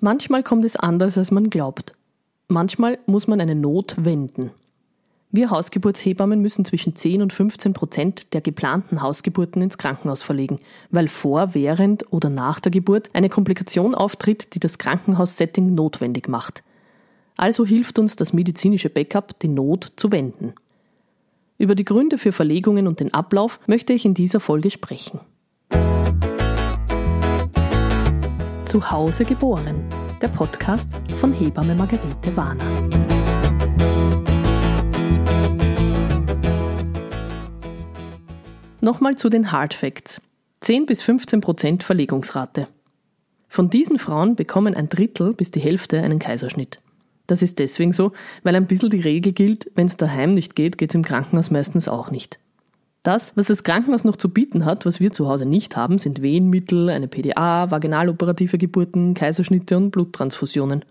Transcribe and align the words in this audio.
Manchmal 0.00 0.42
kommt 0.42 0.64
es 0.64 0.76
anders, 0.76 1.18
als 1.18 1.30
man 1.30 1.50
glaubt. 1.50 1.94
Manchmal 2.46 2.98
muss 3.06 3.26
man 3.26 3.40
eine 3.40 3.54
Not 3.54 3.96
wenden. 3.98 4.52
Wir 5.30 5.50
Hausgeburtshebammen 5.50 6.40
müssen 6.40 6.64
zwischen 6.64 6.96
10 6.96 7.20
und 7.20 7.32
15 7.32 7.74
Prozent 7.74 8.32
der 8.32 8.40
geplanten 8.40 9.02
Hausgeburten 9.02 9.60
ins 9.60 9.76
Krankenhaus 9.76 10.22
verlegen, 10.22 10.58
weil 10.90 11.08
vor, 11.08 11.54
während 11.54 12.10
oder 12.12 12.30
nach 12.30 12.60
der 12.60 12.72
Geburt 12.72 13.10
eine 13.12 13.28
Komplikation 13.28 13.94
auftritt, 13.94 14.54
die 14.54 14.60
das 14.60 14.78
Krankenhaussetting 14.78 15.74
notwendig 15.74 16.28
macht. 16.28 16.62
Also 17.36 17.66
hilft 17.66 17.98
uns 17.98 18.16
das 18.16 18.32
medizinische 18.32 18.88
Backup, 18.88 19.38
die 19.40 19.48
Not 19.48 19.92
zu 19.96 20.12
wenden. 20.12 20.54
Über 21.58 21.74
die 21.74 21.84
Gründe 21.84 22.18
für 22.18 22.32
Verlegungen 22.32 22.86
und 22.86 23.00
den 23.00 23.12
Ablauf 23.12 23.60
möchte 23.66 23.92
ich 23.92 24.04
in 24.04 24.14
dieser 24.14 24.40
Folge 24.40 24.70
sprechen. 24.70 25.20
Zu 28.68 28.90
Hause 28.90 29.24
geboren, 29.24 29.82
der 30.20 30.28
Podcast 30.28 30.90
von 31.16 31.32
Hebamme 31.32 31.74
Margarete 31.74 32.36
Warner. 32.36 32.62
Nochmal 38.82 39.16
zu 39.16 39.30
den 39.30 39.52
Hard 39.52 39.72
Facts. 39.72 40.20
10 40.60 40.84
bis 40.84 41.00
15 41.00 41.40
Prozent 41.40 41.82
Verlegungsrate. 41.82 42.68
Von 43.48 43.70
diesen 43.70 43.98
Frauen 43.98 44.36
bekommen 44.36 44.74
ein 44.74 44.90
Drittel 44.90 45.32
bis 45.32 45.50
die 45.50 45.60
Hälfte 45.60 46.02
einen 46.02 46.18
Kaiserschnitt. 46.18 46.78
Das 47.26 47.40
ist 47.40 47.60
deswegen 47.60 47.94
so, 47.94 48.12
weil 48.42 48.54
ein 48.54 48.66
bisschen 48.66 48.90
die 48.90 49.00
Regel 49.00 49.32
gilt, 49.32 49.70
wenn 49.76 49.86
es 49.86 49.96
daheim 49.96 50.34
nicht 50.34 50.54
geht, 50.54 50.76
geht 50.76 50.90
es 50.90 50.94
im 50.94 51.02
Krankenhaus 51.02 51.50
meistens 51.50 51.88
auch 51.88 52.10
nicht. 52.10 52.38
Das, 53.02 53.36
was 53.36 53.46
das 53.46 53.64
Krankenhaus 53.64 54.04
noch 54.04 54.16
zu 54.16 54.28
bieten 54.28 54.64
hat, 54.64 54.84
was 54.84 55.00
wir 55.00 55.12
zu 55.12 55.28
Hause 55.28 55.46
nicht 55.46 55.76
haben, 55.76 55.98
sind 55.98 56.20
Wehenmittel, 56.20 56.90
eine 56.90 57.08
PDA, 57.08 57.70
vaginaloperative 57.70 58.58
Geburten, 58.58 59.14
Kaiserschnitte 59.14 59.76
und 59.76 59.90
Bluttransfusionen. 59.90 60.84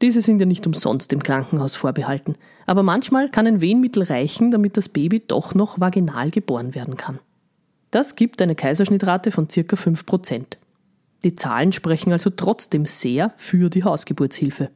Diese 0.00 0.22
sind 0.22 0.38
ja 0.38 0.46
nicht 0.46 0.66
umsonst 0.66 1.12
im 1.12 1.22
Krankenhaus 1.22 1.74
vorbehalten, 1.74 2.36
aber 2.66 2.84
manchmal 2.84 3.30
kann 3.30 3.48
ein 3.48 3.60
Wehenmittel 3.60 4.04
reichen, 4.04 4.52
damit 4.52 4.76
das 4.76 4.88
Baby 4.88 5.20
doch 5.26 5.54
noch 5.54 5.80
vaginal 5.80 6.30
geboren 6.30 6.74
werden 6.74 6.96
kann. 6.96 7.18
Das 7.90 8.14
gibt 8.14 8.40
eine 8.40 8.54
Kaiserschnittrate 8.54 9.32
von 9.32 9.48
ca. 9.48 9.60
5%. 9.60 10.56
Die 11.24 11.34
Zahlen 11.34 11.72
sprechen 11.72 12.12
also 12.12 12.30
trotzdem 12.30 12.86
sehr 12.86 13.32
für 13.36 13.70
die 13.70 13.82
Hausgeburtshilfe. 13.82 14.70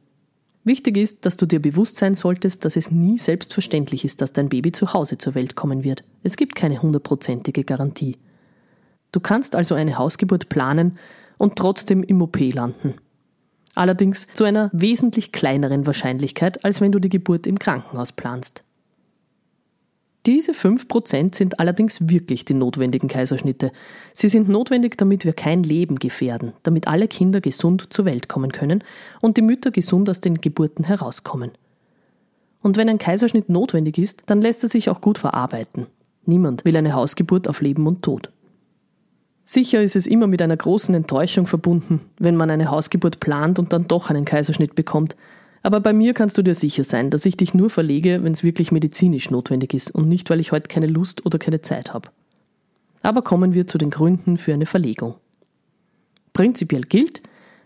Wichtig 0.65 0.95
ist, 0.97 1.25
dass 1.25 1.35
du 1.35 1.45
dir 1.45 1.61
bewusst 1.61 1.97
sein 1.97 2.15
solltest, 2.15 2.63
dass 2.63 2.77
es 2.77 2.89
nie 2.89 3.17
selbstverständlich 3.17 4.05
ist, 4.05 4.21
dass 4.21 4.31
dein 4.31 4.47
Baby 4.47 4.71
zu 4.71 4.93
Hause 4.93 5.17
zur 5.17 5.35
Welt 5.35 5.55
kommen 5.55 5.83
wird. 5.83 6.03
Es 6.23 6.37
gibt 6.37 6.55
keine 6.55 6.81
hundertprozentige 6.81 7.65
Garantie. 7.65 8.17
Du 9.11 9.19
kannst 9.19 9.55
also 9.55 9.75
eine 9.75 9.97
Hausgeburt 9.97 10.47
planen 10.47 10.97
und 11.37 11.57
trotzdem 11.57 12.01
im 12.01 12.21
OP 12.21 12.39
landen. 12.39 12.95
Allerdings 13.75 14.27
zu 14.33 14.45
einer 14.45 14.69
wesentlich 14.71 15.31
kleineren 15.31 15.85
Wahrscheinlichkeit, 15.85 16.63
als 16.63 16.79
wenn 16.79 16.91
du 16.91 16.99
die 16.99 17.09
Geburt 17.09 17.45
im 17.45 17.59
Krankenhaus 17.59 18.11
planst. 18.11 18.63
Diese 20.25 20.53
5% 20.53 21.35
sind 21.35 21.59
allerdings 21.59 22.07
wirklich 22.07 22.45
die 22.45 22.53
notwendigen 22.53 23.09
Kaiserschnitte. 23.09 23.73
Sie 24.13 24.29
sind 24.29 24.47
notwendig, 24.47 24.97
damit 24.97 25.25
wir 25.25 25.33
kein 25.33 25.63
Leben 25.63 25.99
gefährden, 25.99 26.53
damit 26.63 26.87
alle 26.87 27.09
Kinder 27.09 27.41
gesund 27.41 27.87
zur 27.91 28.05
Welt 28.05 28.29
kommen 28.29 28.53
können 28.53 28.85
und 29.19 29.35
die 29.35 29.41
Mütter 29.41 29.71
gesund 29.71 30.09
aus 30.09 30.21
den 30.21 30.35
Geburten 30.39 30.85
herauskommen. 30.85 31.51
Und 32.61 32.77
wenn 32.77 32.87
ein 32.87 32.99
Kaiserschnitt 32.99 33.49
notwendig 33.49 33.97
ist, 33.97 34.23
dann 34.27 34.41
lässt 34.41 34.63
er 34.63 34.69
sich 34.69 34.89
auch 34.89 35.01
gut 35.01 35.17
verarbeiten. 35.17 35.87
Niemand 36.25 36.63
will 36.63 36.77
eine 36.77 36.93
Hausgeburt 36.93 37.49
auf 37.49 37.59
Leben 37.59 37.85
und 37.85 38.01
Tod. 38.01 38.31
Sicher 39.43 39.81
ist 39.81 39.97
es 39.97 40.07
immer 40.07 40.27
mit 40.27 40.41
einer 40.41 40.55
großen 40.55 40.95
Enttäuschung 40.95 41.47
verbunden, 41.47 41.99
wenn 42.17 42.37
man 42.37 42.49
eine 42.49 42.71
Hausgeburt 42.71 43.19
plant 43.19 43.59
und 43.59 43.73
dann 43.73 43.89
doch 43.89 44.09
einen 44.09 44.23
Kaiserschnitt 44.23 44.73
bekommt, 44.73 45.17
aber 45.63 45.79
bei 45.79 45.93
mir 45.93 46.13
kannst 46.13 46.37
du 46.37 46.41
dir 46.41 46.55
sicher 46.55 46.83
sein, 46.83 47.09
dass 47.09 47.25
ich 47.25 47.37
dich 47.37 47.53
nur 47.53 47.69
verlege, 47.69 48.23
wenn 48.23 48.33
es 48.33 48.43
wirklich 48.43 48.71
medizinisch 48.71 49.31
notwendig 49.31 49.73
ist 49.73 49.91
und 49.91 50.09
nicht, 50.09 50.29
weil 50.29 50.41
ich 50.41 50.51
heute 50.51 50.67
keine 50.67 50.87
Lust 50.87 51.25
oder 51.25 51.39
keine 51.39 51.61
Zeit 51.61 51.93
habe. 51.93 52.09
Aber 53.01 53.21
kommen 53.21 53.53
wir 53.53 53.65
zu 53.65 53.77
den 53.77 53.89
Gründen 53.89 54.37
für 54.37 54.53
eine 54.53 54.65
Verlegung. 54.65 55.15
Prinzipiell 56.33 56.81
gilt, 56.81 57.21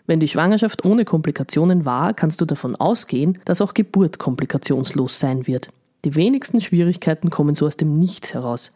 wenn 0.05 0.19
die 0.19 0.27
Schwangerschaft 0.27 0.85
ohne 0.85 1.05
Komplikationen 1.05 1.85
war, 1.85 2.13
kannst 2.13 2.39
du 2.39 2.45
davon 2.45 2.75
ausgehen, 2.75 3.39
dass 3.45 3.61
auch 3.61 3.73
Geburt 3.73 4.19
komplikationslos 4.19 5.19
sein 5.19 5.47
wird. 5.47 5.69
Die 6.05 6.15
wenigsten 6.15 6.61
Schwierigkeiten 6.61 7.29
kommen 7.29 7.55
so 7.55 7.65
aus 7.65 7.77
dem 7.77 7.97
Nichts 7.97 8.33
heraus. 8.33 8.71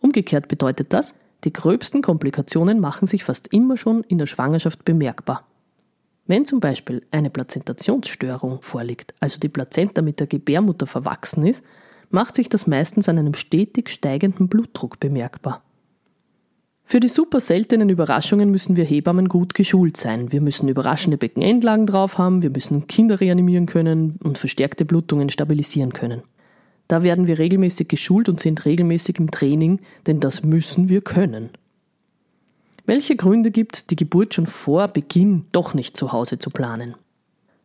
Umgekehrt 0.00 0.48
bedeutet 0.48 0.92
das, 0.92 1.14
die 1.44 1.52
gröbsten 1.52 2.02
Komplikationen 2.02 2.80
machen 2.80 3.06
sich 3.06 3.24
fast 3.24 3.48
immer 3.48 3.76
schon 3.76 4.02
in 4.04 4.18
der 4.18 4.26
Schwangerschaft 4.26 4.84
bemerkbar. 4.84 5.46
Wenn 6.32 6.46
zum 6.46 6.60
Beispiel 6.60 7.02
eine 7.10 7.28
Plazentationsstörung 7.28 8.62
vorliegt, 8.62 9.12
also 9.20 9.38
die 9.38 9.50
Plazenta 9.50 10.00
mit 10.00 10.18
der 10.18 10.26
Gebärmutter 10.26 10.86
verwachsen 10.86 11.44
ist, 11.44 11.62
macht 12.08 12.36
sich 12.36 12.48
das 12.48 12.66
meistens 12.66 13.06
an 13.10 13.18
einem 13.18 13.34
stetig 13.34 13.90
steigenden 13.90 14.48
Blutdruck 14.48 14.98
bemerkbar. 14.98 15.62
Für 16.84 17.00
die 17.00 17.10
super 17.10 17.38
seltenen 17.38 17.90
Überraschungen 17.90 18.50
müssen 18.50 18.76
wir 18.76 18.84
Hebammen 18.84 19.28
gut 19.28 19.52
geschult 19.52 19.98
sein. 19.98 20.32
Wir 20.32 20.40
müssen 20.40 20.70
überraschende 20.70 21.18
Beckenendlagen 21.18 21.84
drauf 21.84 22.16
haben, 22.16 22.40
wir 22.40 22.48
müssen 22.48 22.86
Kinder 22.86 23.20
reanimieren 23.20 23.66
können 23.66 24.18
und 24.24 24.38
verstärkte 24.38 24.86
Blutungen 24.86 25.28
stabilisieren 25.28 25.92
können. 25.92 26.22
Da 26.88 27.02
werden 27.02 27.26
wir 27.26 27.38
regelmäßig 27.38 27.88
geschult 27.88 28.30
und 28.30 28.40
sind 28.40 28.64
regelmäßig 28.64 29.18
im 29.18 29.30
Training, 29.30 29.80
denn 30.06 30.18
das 30.18 30.42
müssen 30.42 30.88
wir 30.88 31.02
können. 31.02 31.50
Welche 32.84 33.14
Gründe 33.14 33.50
gibt 33.52 33.76
es, 33.76 33.86
die 33.86 33.96
Geburt 33.96 34.34
schon 34.34 34.46
vor 34.46 34.88
Beginn 34.88 35.46
doch 35.52 35.72
nicht 35.72 35.96
zu 35.96 36.12
Hause 36.12 36.38
zu 36.38 36.50
planen? 36.50 36.96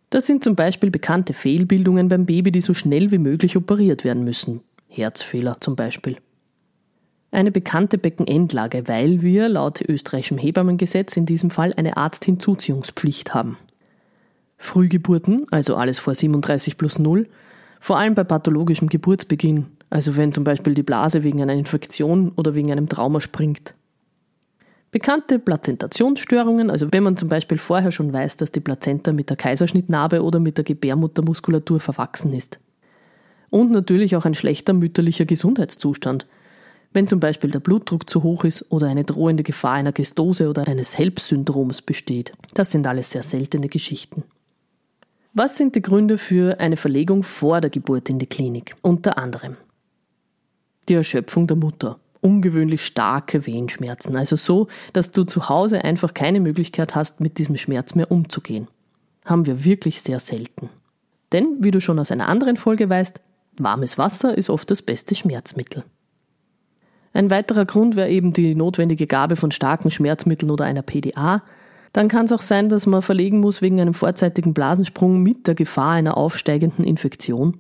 Das 0.10 0.28
sind 0.28 0.44
zum 0.44 0.56
Beispiel 0.56 0.92
bekannte 0.92 1.34
Fehlbildungen 1.34 2.08
beim 2.08 2.26
Baby, 2.26 2.52
die 2.52 2.62
so 2.62 2.74
schnell 2.74 3.12
wie 3.12 3.18
möglich 3.18 3.58
operiert 3.58 4.04
werden 4.04 4.24
müssen. 4.24 4.62
Herzfehler 4.88 5.58
zum 5.60 5.76
Beispiel. 5.76 6.18
Eine 7.32 7.52
bekannte 7.52 7.98
Beckenendlage, 7.98 8.88
weil 8.88 9.22
wir 9.22 9.50
laut 9.50 9.82
österreichischem 9.82 10.38
Hebammengesetz 10.38 11.18
in 11.18 11.26
diesem 11.26 11.50
Fall 11.50 11.74
eine 11.76 11.98
Arzthinzuziehungspflicht 11.98 13.34
haben. 13.34 13.58
Frühgeburten, 14.58 15.46
also 15.52 15.76
alles 15.76 16.00
vor 16.00 16.16
37 16.16 16.78
plus 16.78 17.00
0, 17.00 17.28
vor 17.80 17.98
allem 17.98 18.16
bei 18.16 18.24
pathologischem 18.24 18.88
Geburtsbeginn, 18.88 19.66
also 19.90 20.16
wenn 20.16 20.32
zum 20.32 20.44
Beispiel 20.44 20.74
die 20.74 20.84
Blase 20.84 21.24
wegen 21.24 21.42
einer 21.42 21.54
Infektion 21.54 22.32
oder 22.36 22.56
wegen 22.56 22.72
einem 22.72 22.88
Trauma 22.88 23.20
springt. 23.20 23.74
Bekannte 24.92 25.38
Plazentationsstörungen, 25.40 26.70
also 26.70 26.88
wenn 26.92 27.04
man 27.04 27.18
zum 27.18 27.28
Beispiel 27.28 27.58
vorher 27.58 27.92
schon 27.92 28.14
weiß, 28.14 28.38
dass 28.38 28.52
die 28.52 28.62
Plazenta 28.62 29.12
mit 29.12 29.30
der 29.30 29.38
Kaiserschnittnarbe 29.38 30.24
oder 30.24 30.40
mit 30.40 30.58
der 30.58 30.64
Gebärmuttermuskulatur 30.64 31.80
verwachsen 31.80 32.34
ist. 32.34 32.60
Und 33.50 33.72
natürlich 33.72 34.16
auch 34.16 34.26
ein 34.26 34.34
schlechter 34.34 34.74
mütterlicher 34.74 35.26
Gesundheitszustand. 35.26 36.26
Wenn 36.94 37.08
zum 37.08 37.20
Beispiel 37.20 37.52
der 37.52 37.60
Blutdruck 37.60 38.10
zu 38.10 38.24
hoch 38.24 38.46
ist 38.46 38.72
oder 38.72 38.88
eine 38.88 39.04
drohende 39.04 39.44
Gefahr 39.44 39.74
einer 39.74 39.92
Gestose 39.92 40.50
oder 40.50 40.68
eines 40.68 40.98
HELP-Syndroms 40.98 41.82
besteht. 41.82 42.32
Das 42.54 42.72
sind 42.72 42.88
alles 42.88 43.12
sehr 43.12 43.24
seltene 43.24 43.68
Geschichten. 43.68 44.24
Was 45.34 45.58
sind 45.58 45.76
die 45.76 45.82
Gründe 45.82 46.18
für 46.18 46.60
eine 46.60 46.78
Verlegung 46.78 47.24
vor 47.24 47.62
der 47.62 47.70
Geburt 47.70 48.10
in 48.10 48.20
die 48.20 48.26
Klinik? 48.26 48.76
Unter 48.82 49.18
anderem 49.18 49.58
die 50.88 50.94
Erschöpfung 50.94 51.48
der 51.48 51.58
Mutter 51.58 52.00
ungewöhnlich 52.22 52.86
starke 52.86 53.46
Wehenschmerzen. 53.46 54.16
Also 54.16 54.36
so, 54.36 54.68
dass 54.94 55.12
du 55.12 55.24
zu 55.24 55.50
Hause 55.50 55.84
einfach 55.84 56.14
keine 56.14 56.40
Möglichkeit 56.40 56.96
hast, 56.96 57.22
mit 57.22 57.38
diesem 57.38 57.58
Schmerz 57.58 57.96
mehr 57.96 58.12
umzugehen. 58.12 58.68
Haben 59.26 59.46
wir 59.46 59.64
wirklich 59.66 60.02
sehr 60.02 60.20
selten. 60.20 60.70
Denn, 61.32 61.58
wie 61.60 61.72
du 61.72 61.82
schon 61.82 62.00
aus 62.00 62.12
einer 62.12 62.28
anderen 62.28 62.58
Folge 62.58 62.90
weißt, 62.90 63.20
warmes 63.58 63.98
Wasser 63.98 64.38
ist 64.38 64.50
oft 64.50 64.70
das 64.72 64.82
beste 64.82 65.16
Schmerzmittel. 65.16 65.84
Ein 67.14 67.30
weiterer 67.30 67.66
Grund 67.66 67.96
wäre 67.96 68.10
eben 68.10 68.34
die 68.34 68.54
notwendige 68.56 69.08
Gabe 69.08 69.36
von 69.36 69.52
starken 69.52 69.92
Schmerzmitteln 69.92 70.52
oder 70.52 70.66
einer 70.66 70.84
PDA. 70.84 71.42
Dann 71.92 72.10
kann 72.10 72.26
es 72.26 72.32
auch 72.32 72.42
sein, 72.42 72.70
dass 72.70 72.86
man 72.86 73.02
verlegen 73.02 73.40
muss 73.40 73.62
wegen 73.62 73.82
einem 73.82 73.96
vorzeitigen 73.96 74.54
Blasensprung 74.54 75.24
mit 75.24 75.48
der 75.48 75.56
Gefahr 75.56 75.94
einer 75.94 76.16
aufsteigenden 76.16 76.86
Infektion 76.86 77.60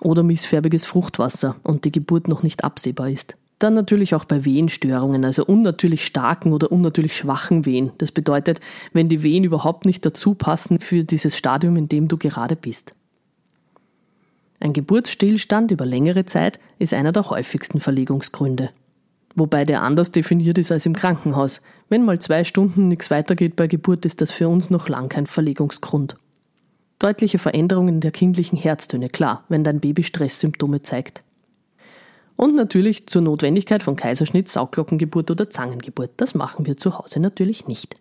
oder 0.00 0.22
missfärbiges 0.22 0.86
Fruchtwasser 0.86 1.56
und 1.62 1.84
die 1.84 1.92
Geburt 1.92 2.28
noch 2.28 2.42
nicht 2.42 2.64
absehbar 2.64 3.08
ist. 3.08 3.36
Dann 3.64 3.72
natürlich 3.72 4.14
auch 4.14 4.26
bei 4.26 4.44
Wehenstörungen, 4.44 5.24
also 5.24 5.42
unnatürlich 5.46 6.04
starken 6.04 6.52
oder 6.52 6.70
unnatürlich 6.70 7.16
schwachen 7.16 7.64
Wehen. 7.64 7.92
Das 7.96 8.12
bedeutet, 8.12 8.60
wenn 8.92 9.08
die 9.08 9.22
Wehen 9.22 9.42
überhaupt 9.42 9.86
nicht 9.86 10.04
dazu 10.04 10.34
passen 10.34 10.80
für 10.80 11.02
dieses 11.02 11.38
Stadium, 11.38 11.76
in 11.76 11.88
dem 11.88 12.06
du 12.06 12.18
gerade 12.18 12.56
bist. 12.56 12.94
Ein 14.60 14.74
Geburtsstillstand 14.74 15.70
über 15.70 15.86
längere 15.86 16.26
Zeit 16.26 16.60
ist 16.78 16.92
einer 16.92 17.12
der 17.12 17.30
häufigsten 17.30 17.80
Verlegungsgründe. 17.80 18.68
Wobei 19.34 19.64
der 19.64 19.82
anders 19.82 20.12
definiert 20.12 20.58
ist 20.58 20.70
als 20.70 20.84
im 20.84 20.92
Krankenhaus. 20.92 21.62
Wenn 21.88 22.04
mal 22.04 22.18
zwei 22.18 22.44
Stunden 22.44 22.88
nichts 22.88 23.10
weitergeht 23.10 23.56
bei 23.56 23.66
Geburt, 23.66 24.04
ist 24.04 24.20
das 24.20 24.30
für 24.30 24.50
uns 24.50 24.68
noch 24.68 24.90
lang 24.90 25.08
kein 25.08 25.24
Verlegungsgrund. 25.24 26.18
Deutliche 26.98 27.38
Veränderungen 27.38 28.02
der 28.02 28.10
kindlichen 28.10 28.58
Herztöne, 28.58 29.08
klar, 29.08 29.44
wenn 29.48 29.64
dein 29.64 29.80
Baby 29.80 30.02
Stresssymptome 30.02 30.82
zeigt. 30.82 31.23
Und 32.36 32.54
natürlich 32.54 33.06
zur 33.06 33.22
Notwendigkeit 33.22 33.82
von 33.82 33.96
Kaiserschnitt, 33.96 34.48
Sauglockengeburt 34.48 35.30
oder 35.30 35.50
Zangengeburt. 35.50 36.12
Das 36.16 36.34
machen 36.34 36.66
wir 36.66 36.76
zu 36.76 36.98
Hause 36.98 37.20
natürlich 37.20 37.66
nicht. 37.66 37.96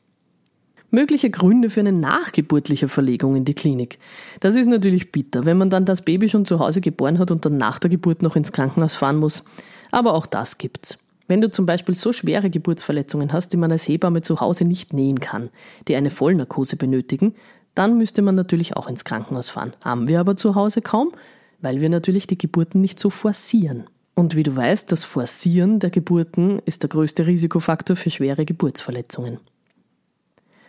Mögliche 0.89 1.31
Gründe 1.31 1.71
für 1.71 1.79
eine 1.79 1.91
nachgeburtliche 1.91 2.87
Verlegung 2.87 3.35
in 3.35 3.45
die 3.45 3.55
Klinik. 3.55 3.97
Das 4.39 4.55
ist 4.55 4.67
natürlich 4.67 5.11
bitter, 5.11 5.45
wenn 5.45 5.57
man 5.57 5.71
dann 5.71 5.85
das 5.85 6.03
Baby 6.03 6.29
schon 6.29 6.45
zu 6.45 6.59
Hause 6.59 6.81
geboren 6.81 7.17
hat 7.17 7.31
und 7.31 7.45
dann 7.45 7.57
nach 7.57 7.79
der 7.79 7.89
Geburt 7.89 8.21
noch 8.21 8.35
ins 8.35 8.51
Krankenhaus 8.51 8.93
fahren 8.93 9.17
muss. 9.17 9.43
Aber 9.91 10.13
auch 10.13 10.27
das 10.27 10.59
gibt's. 10.59 10.99
Wenn 11.27 11.41
du 11.41 11.49
zum 11.49 11.65
Beispiel 11.65 11.95
so 11.95 12.13
schwere 12.13 12.49
Geburtsverletzungen 12.49 13.33
hast, 13.33 13.49
die 13.49 13.57
man 13.57 13.71
als 13.71 13.87
Hebamme 13.87 14.21
zu 14.21 14.39
Hause 14.39 14.65
nicht 14.65 14.93
nähen 14.93 15.19
kann, 15.19 15.49
die 15.87 15.95
eine 15.95 16.11
Vollnarkose 16.11 16.75
benötigen, 16.75 17.33
dann 17.75 17.97
müsste 17.97 18.21
man 18.21 18.35
natürlich 18.35 18.75
auch 18.75 18.87
ins 18.87 19.05
Krankenhaus 19.05 19.49
fahren. 19.49 19.73
Haben 19.83 20.09
wir 20.09 20.19
aber 20.19 20.37
zu 20.37 20.53
Hause 20.53 20.81
kaum, 20.81 21.11
weil 21.61 21.81
wir 21.81 21.89
natürlich 21.89 22.27
die 22.27 22.37
Geburten 22.37 22.81
nicht 22.81 22.99
so 22.99 23.09
forcieren. 23.09 23.85
Und 24.15 24.35
wie 24.35 24.43
du 24.43 24.55
weißt, 24.55 24.91
das 24.91 25.03
Forcieren 25.03 25.79
der 25.79 25.89
Geburten 25.89 26.61
ist 26.65 26.83
der 26.83 26.89
größte 26.89 27.25
Risikofaktor 27.25 27.95
für 27.95 28.11
schwere 28.11 28.45
Geburtsverletzungen. 28.45 29.39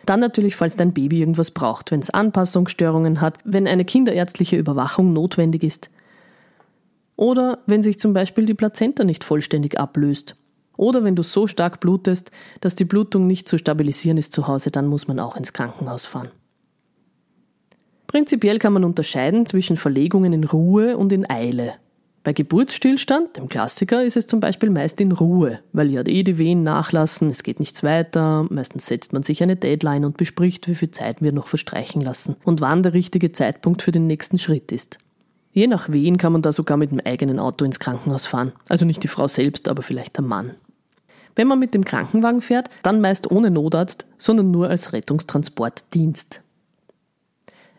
Dann 0.05 0.19
natürlich, 0.19 0.55
falls 0.55 0.75
dein 0.75 0.93
Baby 0.93 1.19
irgendwas 1.19 1.51
braucht, 1.51 1.91
wenn 1.91 1.99
es 1.99 2.09
Anpassungsstörungen 2.09 3.21
hat, 3.21 3.39
wenn 3.43 3.67
eine 3.67 3.85
kinderärztliche 3.85 4.57
Überwachung 4.57 5.13
notwendig 5.13 5.63
ist. 5.63 5.89
Oder 7.15 7.59
wenn 7.65 7.81
sich 7.81 7.97
zum 7.99 8.13
Beispiel 8.13 8.45
die 8.45 8.53
Plazenta 8.53 9.03
nicht 9.03 9.23
vollständig 9.23 9.79
ablöst. 9.79 10.35
Oder 10.77 11.03
wenn 11.03 11.15
du 11.15 11.23
so 11.23 11.47
stark 11.47 11.79
blutest, 11.79 12.31
dass 12.61 12.75
die 12.75 12.85
Blutung 12.85 13.27
nicht 13.27 13.47
zu 13.47 13.57
stabilisieren 13.57 14.17
ist 14.17 14.33
zu 14.33 14.47
Hause, 14.47 14.71
dann 14.71 14.87
muss 14.87 15.07
man 15.07 15.19
auch 15.19 15.37
ins 15.37 15.53
Krankenhaus 15.53 16.05
fahren. 16.05 16.29
Prinzipiell 18.07 18.59
kann 18.59 18.73
man 18.73 18.83
unterscheiden 18.83 19.45
zwischen 19.45 19.77
Verlegungen 19.77 20.33
in 20.33 20.43
Ruhe 20.43 20.97
und 20.97 21.13
in 21.13 21.29
Eile. 21.29 21.75
Bei 22.25 22.33
Geburtsstillstand, 22.33 23.37
dem 23.37 23.49
Klassiker, 23.49 24.03
ist 24.03 24.17
es 24.17 24.25
zum 24.25 24.39
Beispiel 24.39 24.71
meist 24.71 24.99
in 24.99 25.11
Ruhe, 25.11 25.59
weil 25.73 25.91
ja 25.91 26.01
eh 26.01 26.23
die 26.23 26.39
Wehen 26.39 26.63
nachlassen, 26.63 27.29
es 27.29 27.43
geht 27.43 27.59
nichts 27.59 27.83
weiter, 27.83 28.47
meistens 28.49 28.87
setzt 28.87 29.13
man 29.13 29.21
sich 29.21 29.43
eine 29.43 29.55
Deadline 29.55 30.05
und 30.05 30.17
bespricht, 30.17 30.67
wie 30.67 30.73
viel 30.73 30.89
Zeit 30.89 31.21
wir 31.21 31.31
noch 31.31 31.45
verstreichen 31.45 32.01
lassen 32.01 32.35
und 32.43 32.61
wann 32.61 32.81
der 32.81 32.95
richtige 32.95 33.31
Zeitpunkt 33.31 33.83
für 33.83 33.91
den 33.91 34.07
nächsten 34.07 34.39
Schritt 34.39 34.71
ist. 34.71 34.97
Je 35.51 35.67
nach 35.67 35.89
Wehen 35.89 36.17
kann 36.17 36.31
man 36.33 36.41
da 36.41 36.51
sogar 36.51 36.77
mit 36.77 36.89
dem 36.89 36.99
eigenen 36.99 37.37
Auto 37.37 37.63
ins 37.63 37.79
Krankenhaus 37.79 38.25
fahren, 38.25 38.53
also 38.69 38.85
nicht 38.85 39.03
die 39.03 39.07
Frau 39.07 39.27
selbst, 39.27 39.67
aber 39.67 39.83
vielleicht 39.83 40.17
der 40.17 40.25
Mann. 40.25 40.55
Wenn 41.35 41.47
man 41.47 41.59
mit 41.59 41.75
dem 41.75 41.85
Krankenwagen 41.85 42.41
fährt, 42.41 42.71
dann 42.81 43.01
meist 43.01 43.29
ohne 43.29 43.51
Notarzt, 43.51 44.07
sondern 44.17 44.49
nur 44.49 44.67
als 44.67 44.93
Rettungstransportdienst. 44.93 46.41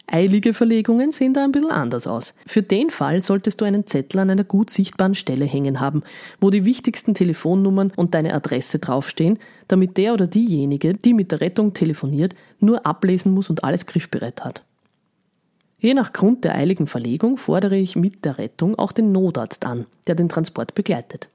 Eilige 0.09 0.55
Verlegungen 0.55 1.11
sehen 1.11 1.35
da 1.35 1.43
ein 1.43 1.51
bisschen 1.51 1.73
anders 1.73 2.07
aus. 2.07 2.33
Für 2.47 2.63
den 2.63 2.91
Fall 2.91 3.21
solltest 3.21 3.61
du 3.61 3.65
einen 3.65 3.89
Zettel 3.89 4.21
an 4.21 4.31
einer 4.31 4.45
gut 4.45 4.71
sichtbaren 4.71 5.17
Stelle 5.17 5.45
hängen 5.45 5.81
haben, 5.81 6.05
wo 6.41 6.51
die 6.51 6.65
wichtigsten 6.65 7.15
Telefonnummern 7.15 7.93
und 7.97 8.15
deine 8.15 8.33
Adresse 8.33 8.79
draufstehen, 8.79 9.39
damit 9.67 9.97
der 9.97 10.15
oder 10.15 10.29
diejenige, 10.29 10.95
die 10.95 11.13
mit 11.13 11.33
der 11.33 11.41
Rettung 11.41 11.75
telefoniert, 11.75 12.37
nur 12.61 12.87
ablesen 12.87 13.33
muss 13.33 13.51
und 13.51 13.65
alles 13.65 13.87
griffbereit 13.87 14.45
hat. 14.45 14.63
Je 15.79 15.93
nach 15.93 16.13
Grund 16.13 16.45
der 16.45 16.55
eiligen 16.55 16.87
Verlegung 16.87 17.37
fordere 17.37 17.77
ich 17.77 17.97
mit 17.97 18.25
der 18.25 18.39
Rettung 18.39 18.79
auch 18.79 18.93
den 18.93 19.11
Notarzt 19.11 19.67
an, 19.67 19.87
der 20.07 20.15
den 20.15 20.29
Transport 20.29 20.75
begleitet. 20.75 21.29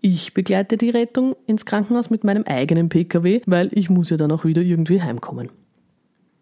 Ich 0.00 0.34
begleite 0.34 0.76
die 0.76 0.90
Rettung 0.90 1.36
ins 1.46 1.66
Krankenhaus 1.66 2.10
mit 2.10 2.24
meinem 2.24 2.44
eigenen 2.44 2.88
Pkw, 2.88 3.42
weil 3.46 3.68
ich 3.72 3.90
muss 3.90 4.10
ja 4.10 4.16
dann 4.16 4.32
auch 4.32 4.44
wieder 4.44 4.62
irgendwie 4.62 5.00
heimkommen. 5.00 5.50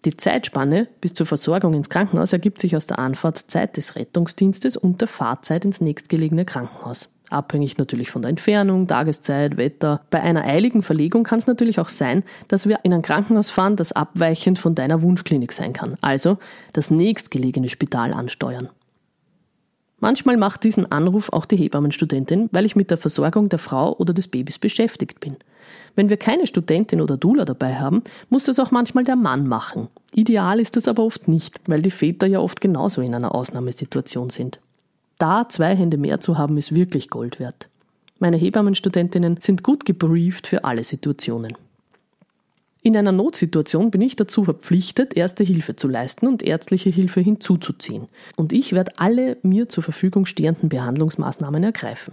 Die 0.04 0.16
Zeitspanne 0.16 0.88
bis 1.00 1.14
zur 1.14 1.26
Versorgung 1.26 1.72
ins 1.72 1.88
Krankenhaus 1.88 2.32
ergibt 2.32 2.60
sich 2.60 2.76
aus 2.76 2.86
der 2.86 2.98
Anfahrtszeit 2.98 3.76
des 3.76 3.96
Rettungsdienstes 3.96 4.76
und 4.76 5.00
der 5.00 5.08
Fahrzeit 5.08 5.64
ins 5.64 5.80
nächstgelegene 5.80 6.44
Krankenhaus. 6.44 7.08
Abhängig 7.30 7.78
natürlich 7.78 8.10
von 8.10 8.20
der 8.20 8.28
Entfernung, 8.28 8.86
Tageszeit, 8.86 9.56
Wetter. 9.56 10.02
Bei 10.10 10.20
einer 10.20 10.44
eiligen 10.44 10.82
Verlegung 10.82 11.24
kann 11.24 11.38
es 11.38 11.46
natürlich 11.46 11.80
auch 11.80 11.88
sein, 11.88 12.22
dass 12.48 12.68
wir 12.68 12.80
in 12.82 12.92
ein 12.92 13.00
Krankenhaus 13.00 13.48
fahren, 13.50 13.76
das 13.76 13.92
abweichend 13.92 14.58
von 14.58 14.74
deiner 14.74 15.00
Wunschklinik 15.00 15.52
sein 15.52 15.72
kann. 15.72 15.96
Also 16.02 16.38
das 16.74 16.90
nächstgelegene 16.90 17.70
Spital 17.70 18.12
ansteuern. 18.12 18.68
Manchmal 20.00 20.36
macht 20.36 20.64
diesen 20.64 20.92
Anruf 20.92 21.30
auch 21.32 21.46
die 21.46 21.56
Hebammenstudentin, 21.56 22.50
weil 22.52 22.66
ich 22.66 22.76
mit 22.76 22.90
der 22.90 22.98
Versorgung 22.98 23.48
der 23.48 23.58
Frau 23.58 23.96
oder 23.96 24.12
des 24.12 24.28
Babys 24.28 24.58
beschäftigt 24.58 25.18
bin. 25.20 25.36
Wenn 25.94 26.10
wir 26.10 26.16
keine 26.16 26.46
Studentin 26.46 27.00
oder 27.00 27.16
Dula 27.16 27.44
dabei 27.44 27.74
haben, 27.74 28.02
muss 28.30 28.44
das 28.44 28.58
auch 28.58 28.70
manchmal 28.70 29.04
der 29.04 29.16
Mann 29.16 29.46
machen. 29.46 29.88
Ideal 30.12 30.60
ist 30.60 30.76
das 30.76 30.88
aber 30.88 31.04
oft 31.04 31.28
nicht, 31.28 31.60
weil 31.66 31.82
die 31.82 31.90
Väter 31.90 32.26
ja 32.26 32.40
oft 32.40 32.60
genauso 32.60 33.00
in 33.00 33.14
einer 33.14 33.34
Ausnahmesituation 33.34 34.30
sind. 34.30 34.60
Da 35.18 35.48
zwei 35.48 35.76
Hände 35.76 35.96
mehr 35.96 36.20
zu 36.20 36.38
haben, 36.38 36.56
ist 36.56 36.74
wirklich 36.74 37.10
Gold 37.10 37.38
wert. 37.38 37.68
Meine 38.18 38.36
Hebammenstudentinnen 38.36 39.38
sind 39.40 39.62
gut 39.62 39.84
gebrieft 39.84 40.46
für 40.46 40.64
alle 40.64 40.84
Situationen. 40.84 41.54
In 42.86 42.96
einer 42.98 43.12
Notsituation 43.12 43.90
bin 43.90 44.02
ich 44.02 44.14
dazu 44.14 44.44
verpflichtet, 44.44 45.16
erste 45.16 45.42
Hilfe 45.42 45.74
zu 45.74 45.88
leisten 45.88 46.26
und 46.26 46.42
ärztliche 46.42 46.90
Hilfe 46.90 47.20
hinzuzuziehen. 47.20 48.08
Und 48.36 48.52
ich 48.52 48.74
werde 48.74 48.92
alle 48.98 49.38
mir 49.42 49.70
zur 49.70 49.82
Verfügung 49.82 50.26
stehenden 50.26 50.68
Behandlungsmaßnahmen 50.68 51.64
ergreifen. 51.64 52.12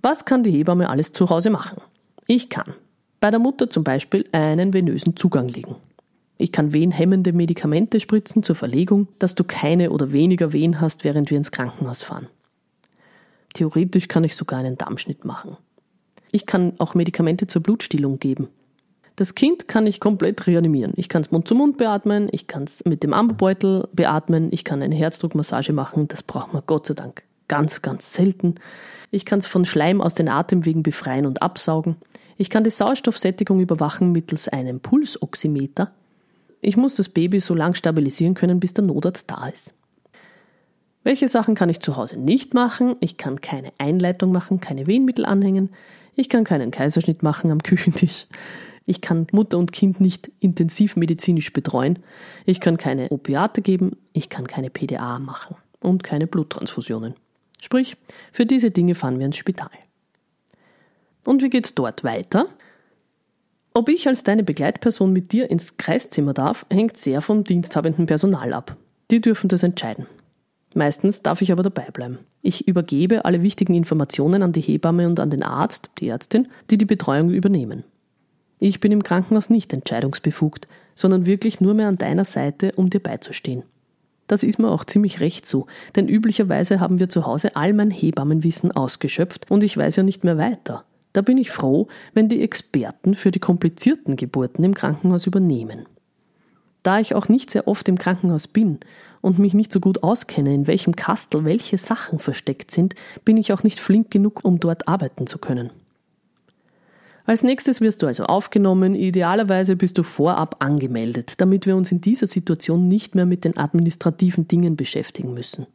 Was 0.00 0.24
kann 0.24 0.44
die 0.44 0.52
Hebamme 0.52 0.88
alles 0.88 1.10
zu 1.10 1.28
Hause 1.28 1.50
machen? 1.50 1.80
Ich 2.26 2.48
kann 2.48 2.74
bei 3.20 3.30
der 3.30 3.40
Mutter 3.40 3.68
zum 3.68 3.84
Beispiel 3.84 4.24
einen 4.32 4.72
venösen 4.72 5.16
Zugang 5.16 5.48
legen. 5.48 5.76
Ich 6.36 6.52
kann 6.52 6.72
wehenhemmende 6.72 7.32
Medikamente 7.32 8.00
spritzen 8.00 8.42
zur 8.42 8.56
Verlegung, 8.56 9.08
dass 9.18 9.34
du 9.34 9.44
keine 9.44 9.90
oder 9.90 10.12
weniger 10.12 10.52
Wehen 10.52 10.80
hast, 10.80 11.04
während 11.04 11.30
wir 11.30 11.38
ins 11.38 11.52
Krankenhaus 11.52 12.02
fahren. 12.02 12.28
Theoretisch 13.52 14.08
kann 14.08 14.24
ich 14.24 14.36
sogar 14.36 14.58
einen 14.58 14.76
Dammschnitt 14.76 15.24
machen. 15.24 15.56
Ich 16.32 16.46
kann 16.46 16.72
auch 16.78 16.94
Medikamente 16.94 17.46
zur 17.46 17.62
Blutstillung 17.62 18.18
geben. 18.18 18.48
Das 19.16 19.36
Kind 19.36 19.68
kann 19.68 19.86
ich 19.86 20.00
komplett 20.00 20.46
reanimieren. 20.48 20.92
Ich 20.96 21.08
kann 21.08 21.22
es 21.22 21.30
Mund 21.30 21.46
zu 21.46 21.54
Mund 21.54 21.78
beatmen, 21.78 22.28
ich 22.32 22.48
kann 22.48 22.64
es 22.64 22.84
mit 22.84 23.04
dem 23.04 23.14
Armbeutel 23.14 23.88
beatmen, 23.92 24.48
ich 24.50 24.64
kann 24.64 24.82
eine 24.82 24.96
Herzdruckmassage 24.96 25.72
machen. 25.72 26.08
Das 26.08 26.24
braucht 26.24 26.52
man 26.52 26.64
Gott 26.66 26.86
sei 26.88 26.94
Dank 26.94 27.22
ganz, 27.46 27.82
ganz 27.82 28.12
selten. 28.12 28.56
Ich 29.12 29.24
kann 29.24 29.38
es 29.38 29.46
von 29.46 29.64
Schleim 29.64 30.00
aus 30.00 30.14
den 30.14 30.28
Atemwegen 30.28 30.82
befreien 30.82 31.26
und 31.26 31.42
absaugen. 31.42 31.96
Ich 32.36 32.50
kann 32.50 32.64
die 32.64 32.70
Sauerstoffsättigung 32.70 33.60
überwachen 33.60 34.12
mittels 34.12 34.48
einem 34.48 34.80
Pulsoximeter. 34.80 35.92
Ich 36.60 36.76
muss 36.76 36.96
das 36.96 37.08
Baby 37.08 37.40
so 37.40 37.54
lang 37.54 37.74
stabilisieren 37.74 38.34
können, 38.34 38.60
bis 38.60 38.74
der 38.74 38.84
Notarzt 38.84 39.30
da 39.30 39.48
ist. 39.48 39.74
Welche 41.04 41.28
Sachen 41.28 41.54
kann 41.54 41.68
ich 41.68 41.80
zu 41.80 41.96
Hause 41.96 42.18
nicht 42.18 42.54
machen? 42.54 42.96
Ich 43.00 43.18
kann 43.18 43.40
keine 43.42 43.72
Einleitung 43.78 44.32
machen, 44.32 44.60
keine 44.60 44.86
Wehenmittel 44.86 45.26
anhängen. 45.26 45.68
Ich 46.16 46.28
kann 46.28 46.44
keinen 46.44 46.70
Kaiserschnitt 46.70 47.22
machen 47.22 47.50
am 47.50 47.62
Küchentisch. 47.62 48.26
Ich 48.86 49.00
kann 49.00 49.26
Mutter 49.32 49.58
und 49.58 49.72
Kind 49.72 50.00
nicht 50.00 50.30
intensiv 50.40 50.96
medizinisch 50.96 51.52
betreuen. 51.52 51.98
Ich 52.46 52.60
kann 52.60 52.76
keine 52.76 53.10
Opiate 53.10 53.62
geben. 53.62 53.96
Ich 54.12 54.28
kann 54.28 54.46
keine 54.46 54.70
PDA 54.70 55.18
machen 55.18 55.56
und 55.80 56.02
keine 56.02 56.26
Bluttransfusionen. 56.26 57.14
Sprich, 57.60 57.96
für 58.32 58.46
diese 58.46 58.70
Dinge 58.70 58.94
fahren 58.94 59.18
wir 59.18 59.26
ins 59.26 59.36
Spital. 59.36 59.70
Und 61.24 61.42
wie 61.42 61.50
geht's 61.50 61.74
dort 61.74 62.04
weiter? 62.04 62.46
Ob 63.72 63.88
ich 63.88 64.06
als 64.06 64.22
deine 64.22 64.44
Begleitperson 64.44 65.12
mit 65.12 65.32
dir 65.32 65.50
ins 65.50 65.76
Kreiszimmer 65.76 66.32
darf, 66.32 66.64
hängt 66.70 66.96
sehr 66.96 67.20
vom 67.20 67.42
diensthabenden 67.42 68.06
Personal 68.06 68.52
ab. 68.52 68.76
Die 69.10 69.20
dürfen 69.20 69.48
das 69.48 69.62
entscheiden. 69.62 70.06
Meistens 70.74 71.22
darf 71.22 71.42
ich 71.42 71.52
aber 71.52 71.62
dabei 71.62 71.88
bleiben. 71.92 72.18
Ich 72.42 72.68
übergebe 72.68 73.24
alle 73.24 73.42
wichtigen 73.42 73.74
Informationen 73.74 74.42
an 74.42 74.52
die 74.52 74.60
Hebamme 74.60 75.06
und 75.06 75.20
an 75.20 75.30
den 75.30 75.42
Arzt, 75.42 75.90
die 75.98 76.08
Ärztin, 76.08 76.48
die 76.70 76.78
die 76.78 76.84
Betreuung 76.84 77.30
übernehmen. 77.30 77.84
Ich 78.58 78.80
bin 78.80 78.92
im 78.92 79.02
Krankenhaus 79.02 79.50
nicht 79.50 79.72
entscheidungsbefugt, 79.72 80.68
sondern 80.94 81.26
wirklich 81.26 81.60
nur 81.60 81.74
mehr 81.74 81.88
an 81.88 81.98
deiner 81.98 82.24
Seite, 82.24 82.72
um 82.76 82.90
dir 82.90 83.00
beizustehen. 83.00 83.62
Das 84.26 84.42
ist 84.42 84.58
mir 84.58 84.70
auch 84.70 84.84
ziemlich 84.84 85.20
recht 85.20 85.46
so, 85.46 85.66
denn 85.96 86.08
üblicherweise 86.08 86.80
haben 86.80 86.98
wir 86.98 87.08
zu 87.08 87.26
Hause 87.26 87.56
all 87.56 87.72
mein 87.72 87.90
Hebammenwissen 87.90 88.72
ausgeschöpft 88.72 89.50
und 89.50 89.62
ich 89.62 89.76
weiß 89.76 89.96
ja 89.96 90.02
nicht 90.02 90.24
mehr 90.24 90.38
weiter. 90.38 90.84
Da 91.14 91.22
bin 91.22 91.38
ich 91.38 91.52
froh, 91.52 91.86
wenn 92.12 92.28
die 92.28 92.42
Experten 92.42 93.14
für 93.14 93.30
die 93.30 93.38
komplizierten 93.38 94.16
Geburten 94.16 94.64
im 94.64 94.74
Krankenhaus 94.74 95.28
übernehmen. 95.28 95.86
Da 96.82 96.98
ich 96.98 97.14
auch 97.14 97.28
nicht 97.28 97.52
sehr 97.52 97.68
oft 97.68 97.88
im 97.88 97.96
Krankenhaus 97.96 98.48
bin 98.48 98.80
und 99.22 99.38
mich 99.38 99.54
nicht 99.54 99.72
so 99.72 99.78
gut 99.78 100.02
auskenne, 100.02 100.52
in 100.52 100.66
welchem 100.66 100.96
Kastel 100.96 101.44
welche 101.44 101.78
Sachen 101.78 102.18
versteckt 102.18 102.72
sind, 102.72 102.96
bin 103.24 103.36
ich 103.36 103.52
auch 103.52 103.62
nicht 103.62 103.78
flink 103.78 104.10
genug, 104.10 104.44
um 104.44 104.58
dort 104.58 104.88
arbeiten 104.88 105.28
zu 105.28 105.38
können. 105.38 105.70
Als 107.26 107.44
nächstes 107.44 107.80
wirst 107.80 108.02
du 108.02 108.08
also 108.08 108.24
aufgenommen, 108.24 108.96
idealerweise 108.96 109.76
bist 109.76 109.96
du 109.96 110.02
vorab 110.02 110.56
angemeldet, 110.58 111.34
damit 111.40 111.64
wir 111.64 111.76
uns 111.76 111.92
in 111.92 112.00
dieser 112.00 112.26
Situation 112.26 112.88
nicht 112.88 113.14
mehr 113.14 113.24
mit 113.24 113.44
den 113.44 113.56
administrativen 113.56 114.48
Dingen 114.48 114.74
beschäftigen 114.74 115.32
müssen. 115.32 115.68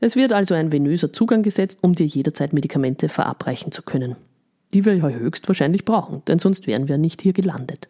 Es 0.00 0.16
wird 0.16 0.32
also 0.32 0.54
ein 0.54 0.72
venöser 0.72 1.12
Zugang 1.12 1.44
gesetzt, 1.44 1.78
um 1.82 1.94
dir 1.94 2.06
jederzeit 2.06 2.52
Medikamente 2.52 3.08
verabreichen 3.08 3.70
zu 3.70 3.82
können 3.82 4.16
die 4.74 4.84
wir 4.84 4.94
ja 4.94 5.08
höchstwahrscheinlich 5.08 5.84
brauchen, 5.84 6.22
denn 6.26 6.38
sonst 6.38 6.66
wären 6.66 6.88
wir 6.88 6.98
nicht 6.98 7.22
hier 7.22 7.32
gelandet. 7.32 7.88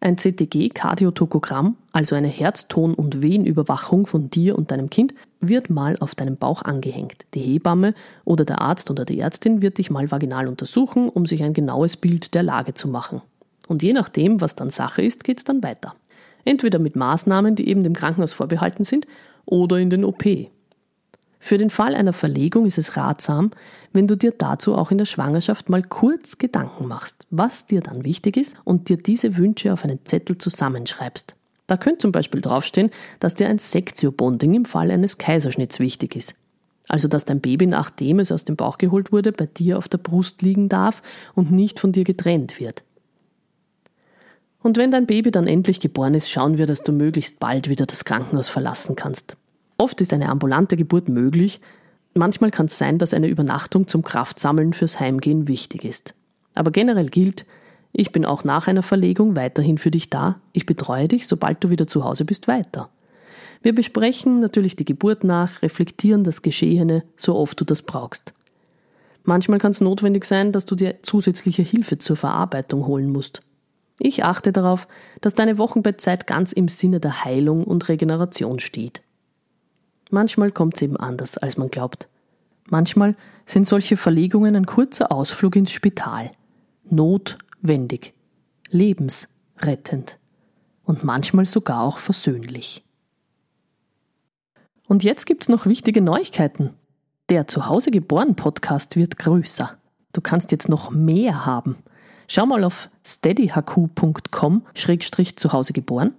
Ein 0.00 0.16
CTG-Kardiotokogramm, 0.16 1.76
also 1.90 2.14
eine 2.14 2.28
Herzton- 2.28 2.94
und 2.94 3.20
Wehenüberwachung 3.20 4.06
von 4.06 4.30
dir 4.30 4.56
und 4.56 4.70
deinem 4.70 4.90
Kind, 4.90 5.12
wird 5.40 5.70
mal 5.70 5.96
auf 5.98 6.14
deinem 6.14 6.36
Bauch 6.36 6.62
angehängt. 6.62 7.24
Die 7.34 7.40
Hebamme 7.40 7.94
oder 8.24 8.44
der 8.44 8.60
Arzt 8.60 8.90
oder 8.90 9.04
die 9.04 9.18
Ärztin 9.18 9.60
wird 9.60 9.78
dich 9.78 9.90
mal 9.90 10.10
vaginal 10.10 10.46
untersuchen, 10.46 11.08
um 11.08 11.26
sich 11.26 11.42
ein 11.42 11.52
genaues 11.52 11.96
Bild 11.96 12.34
der 12.34 12.44
Lage 12.44 12.74
zu 12.74 12.86
machen. 12.86 13.22
Und 13.66 13.82
je 13.82 13.92
nachdem, 13.92 14.40
was 14.40 14.54
dann 14.54 14.70
Sache 14.70 15.02
ist, 15.02 15.24
geht's 15.24 15.44
dann 15.44 15.64
weiter. 15.64 15.94
Entweder 16.44 16.78
mit 16.78 16.94
Maßnahmen, 16.94 17.56
die 17.56 17.68
eben 17.68 17.82
dem 17.82 17.94
Krankenhaus 17.94 18.32
vorbehalten 18.32 18.84
sind, 18.84 19.06
oder 19.46 19.78
in 19.78 19.90
den 19.90 20.04
OP. 20.04 20.24
Für 21.40 21.58
den 21.58 21.70
Fall 21.70 21.94
einer 21.94 22.12
Verlegung 22.12 22.66
ist 22.66 22.78
es 22.78 22.96
ratsam, 22.96 23.52
wenn 23.92 24.06
du 24.06 24.16
dir 24.16 24.32
dazu 24.36 24.74
auch 24.74 24.90
in 24.90 24.98
der 24.98 25.04
Schwangerschaft 25.04 25.68
mal 25.68 25.82
kurz 25.82 26.38
Gedanken 26.38 26.86
machst, 26.86 27.26
was 27.30 27.66
dir 27.66 27.80
dann 27.80 28.04
wichtig 28.04 28.36
ist 28.36 28.56
und 28.64 28.88
dir 28.88 28.96
diese 28.96 29.36
Wünsche 29.36 29.72
auf 29.72 29.84
einen 29.84 30.04
Zettel 30.04 30.38
zusammenschreibst. 30.38 31.34
Da 31.66 31.76
könnte 31.76 31.98
zum 31.98 32.12
Beispiel 32.12 32.40
draufstehen, 32.40 32.90
dass 33.20 33.34
dir 33.34 33.48
ein 33.48 33.58
Sektio-Bonding 33.58 34.54
im 34.54 34.64
Fall 34.64 34.90
eines 34.90 35.18
Kaiserschnitts 35.18 35.80
wichtig 35.80 36.16
ist. 36.16 36.34
Also 36.88 37.06
dass 37.06 37.26
dein 37.26 37.40
Baby, 37.40 37.66
nachdem 37.66 38.18
es 38.18 38.32
aus 38.32 38.44
dem 38.44 38.56
Bauch 38.56 38.78
geholt 38.78 39.12
wurde, 39.12 39.32
bei 39.32 39.46
dir 39.46 39.76
auf 39.76 39.88
der 39.88 39.98
Brust 39.98 40.40
liegen 40.40 40.70
darf 40.70 41.02
und 41.34 41.52
nicht 41.52 41.78
von 41.78 41.92
dir 41.92 42.04
getrennt 42.04 42.58
wird. 42.58 42.82
Und 44.60 44.78
wenn 44.78 44.90
dein 44.90 45.06
Baby 45.06 45.30
dann 45.30 45.46
endlich 45.46 45.78
geboren 45.78 46.14
ist, 46.14 46.30
schauen 46.30 46.58
wir, 46.58 46.66
dass 46.66 46.82
du 46.82 46.92
möglichst 46.92 47.38
bald 47.38 47.68
wieder 47.68 47.86
das 47.86 48.04
Krankenhaus 48.04 48.48
verlassen 48.48 48.96
kannst. 48.96 49.36
Oft 49.78 50.00
ist 50.00 50.12
eine 50.12 50.28
ambulante 50.28 50.76
Geburt 50.76 51.08
möglich, 51.08 51.60
manchmal 52.12 52.50
kann 52.50 52.66
es 52.66 52.76
sein, 52.76 52.98
dass 52.98 53.14
eine 53.14 53.28
Übernachtung 53.28 53.86
zum 53.86 54.02
Kraftsammeln 54.02 54.72
fürs 54.72 54.98
Heimgehen 54.98 55.46
wichtig 55.46 55.84
ist. 55.84 56.14
Aber 56.54 56.72
generell 56.72 57.08
gilt, 57.08 57.46
ich 57.92 58.10
bin 58.10 58.24
auch 58.24 58.42
nach 58.42 58.66
einer 58.66 58.82
Verlegung 58.82 59.36
weiterhin 59.36 59.78
für 59.78 59.92
dich 59.92 60.10
da, 60.10 60.40
ich 60.52 60.66
betreue 60.66 61.06
dich, 61.06 61.28
sobald 61.28 61.62
du 61.62 61.70
wieder 61.70 61.86
zu 61.86 62.02
Hause 62.02 62.24
bist, 62.24 62.48
weiter. 62.48 62.90
Wir 63.62 63.72
besprechen 63.72 64.40
natürlich 64.40 64.74
die 64.74 64.84
Geburt 64.84 65.22
nach, 65.22 65.62
reflektieren 65.62 66.24
das 66.24 66.42
Geschehene, 66.42 67.04
so 67.16 67.36
oft 67.36 67.60
du 67.60 67.64
das 67.64 67.82
brauchst. 67.82 68.34
Manchmal 69.22 69.58
kann 69.58 69.70
es 69.72 69.80
notwendig 69.80 70.24
sein, 70.24 70.50
dass 70.52 70.66
du 70.66 70.74
dir 70.74 71.02
zusätzliche 71.02 71.62
Hilfe 71.62 71.98
zur 71.98 72.16
Verarbeitung 72.16 72.86
holen 72.86 73.10
musst. 73.10 73.42
Ich 74.00 74.24
achte 74.24 74.52
darauf, 74.52 74.88
dass 75.20 75.34
deine 75.34 75.58
Wochenbettzeit 75.58 76.26
ganz 76.26 76.52
im 76.52 76.68
Sinne 76.68 76.98
der 76.98 77.24
Heilung 77.24 77.64
und 77.64 77.88
Regeneration 77.88 78.58
steht. 78.58 79.02
Manchmal 80.10 80.52
kommt 80.52 80.76
es 80.76 80.82
eben 80.82 80.96
anders, 80.96 81.36
als 81.38 81.56
man 81.56 81.70
glaubt. 81.70 82.08
Manchmal 82.66 83.16
sind 83.46 83.66
solche 83.66 83.96
Verlegungen 83.96 84.54
ein 84.56 84.66
kurzer 84.66 85.10
Ausflug 85.10 85.56
ins 85.56 85.72
Spital. 85.72 86.32
Notwendig, 86.84 88.12
lebensrettend 88.70 90.18
und 90.84 91.02
manchmal 91.04 91.46
sogar 91.46 91.82
auch 91.82 91.98
versöhnlich. 91.98 92.84
Und 94.86 95.04
jetzt 95.04 95.26
gibt's 95.26 95.50
noch 95.50 95.66
wichtige 95.66 96.00
Neuigkeiten. 96.00 96.72
Der 97.28 97.46
Zuhause 97.46 97.90
geboren 97.90 98.36
Podcast 98.36 98.96
wird 98.96 99.18
größer. 99.18 99.76
Du 100.14 100.22
kannst 100.22 100.50
jetzt 100.50 100.70
noch 100.70 100.90
mehr 100.90 101.44
haben. 101.44 101.76
Schau 102.26 102.46
mal 102.46 102.64
auf 102.64 102.88
steadyhq.com-zuhause 103.04 105.74
geboren. 105.74 106.14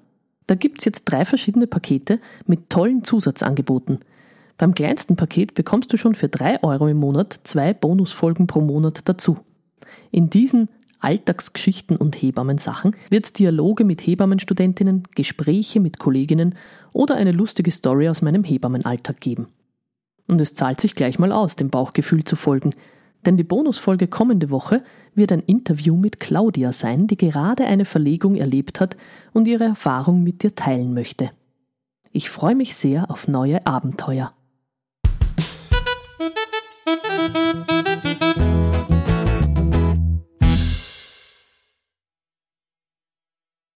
Da 0.50 0.56
gibt's 0.56 0.84
jetzt 0.84 1.04
drei 1.06 1.26
verschiedene 1.26 1.68
Pakete 1.68 2.20
mit 2.48 2.72
tollen 2.72 3.04
Zusatzangeboten. 3.04 4.00
Beim 4.58 4.74
kleinsten 4.74 5.16
Paket 5.16 5.54
bekommst 5.54 5.94
du 5.94 5.98
schon 5.98 6.16
für 6.16 6.28
drei 6.28 6.64
Euro 6.64 6.88
im 6.88 6.98
Monat 6.98 7.40
zwei 7.44 7.72
Bonusfolgen 7.72 8.48
pro 8.48 8.60
Monat 8.60 9.08
dazu. 9.08 9.38
In 10.10 10.32
diesen 10.32 10.70
Alltagsgeschichten 11.02 11.98
und 11.98 12.20
Hebammensachen 12.20 12.96
wird 13.12 13.26
es 13.26 13.34
Dialoge 13.34 13.84
mit 13.84 14.02
Hebammenstudentinnen, 14.02 15.04
Gespräche 15.14 15.80
mit 15.80 16.00
Kolleginnen 16.00 16.56
oder 16.94 17.14
eine 17.14 17.32
lustige 17.32 17.70
Story 17.70 18.10
aus 18.10 18.24
meinem 18.24 18.44
Hebammenalltag 18.44 19.22
geben. 19.22 19.50
Und 20.26 20.42
es 20.42 20.56
zahlt 20.56 20.82
sich 20.82 20.96
gleich 20.96 21.20
mal 21.20 21.32
aus, 21.32 21.58
dem 21.58 21.70
Bauchgefühl 21.70 22.24
zu 22.24 22.36
folgen, 22.36 22.74
denn 23.26 23.38
die 23.38 23.44
Bonusfolge 23.44 24.08
kommende 24.08 24.50
Woche 24.50 24.84
wird 25.14 25.32
ein 25.32 25.42
Interview 25.42 25.96
mit 25.96 26.20
Claudia 26.20 26.72
sein, 26.72 27.08
die 27.08 27.18
gerade 27.18 27.66
eine 27.66 27.86
Verlegung 27.86 28.36
erlebt 28.36 28.80
hat 28.80 28.96
und 29.34 29.48
ihre 29.48 29.66
Erfahrung 29.66 30.24
mit 30.24 30.44
dir 30.44 30.56
teilen 30.56 30.94
möchte. 30.94 31.32
Ich 32.12 32.30
freue 32.30 32.56
mich 32.56 32.76
sehr 32.76 33.12
auf 33.12 33.28
neue 33.28 33.66
Abenteuer. 33.68 34.34